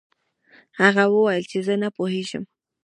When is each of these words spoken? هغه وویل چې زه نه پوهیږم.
هغه 0.81 1.03
وویل 1.13 1.43
چې 1.51 1.57
زه 1.67 1.73
نه 1.83 1.89
پوهیږم. 1.97 2.43